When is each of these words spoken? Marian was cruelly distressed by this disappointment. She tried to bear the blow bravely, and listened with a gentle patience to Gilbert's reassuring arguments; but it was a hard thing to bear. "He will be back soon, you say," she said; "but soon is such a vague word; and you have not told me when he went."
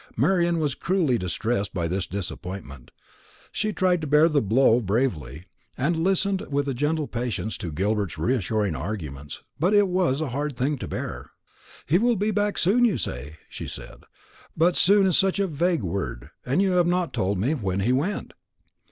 Marian 0.17 0.57
was 0.57 0.73
cruelly 0.73 1.19
distressed 1.19 1.75
by 1.75 1.87
this 1.87 2.07
disappointment. 2.07 2.89
She 3.51 3.71
tried 3.71 4.01
to 4.01 4.07
bear 4.07 4.27
the 4.27 4.41
blow 4.41 4.79
bravely, 4.79 5.43
and 5.77 5.95
listened 5.95 6.41
with 6.49 6.67
a 6.67 6.73
gentle 6.73 7.05
patience 7.05 7.55
to 7.57 7.71
Gilbert's 7.71 8.17
reassuring 8.17 8.75
arguments; 8.75 9.43
but 9.59 9.75
it 9.75 9.87
was 9.87 10.19
a 10.19 10.29
hard 10.29 10.57
thing 10.57 10.79
to 10.79 10.87
bear. 10.87 11.29
"He 11.85 11.99
will 11.99 12.15
be 12.15 12.31
back 12.31 12.57
soon, 12.57 12.83
you 12.83 12.97
say," 12.97 13.37
she 13.47 13.67
said; 13.67 14.05
"but 14.57 14.75
soon 14.75 15.05
is 15.05 15.19
such 15.19 15.37
a 15.37 15.45
vague 15.45 15.83
word; 15.83 16.31
and 16.47 16.63
you 16.63 16.71
have 16.71 16.87
not 16.87 17.13
told 17.13 17.37
me 17.37 17.53
when 17.53 17.81
he 17.81 17.93
went." 17.93 18.33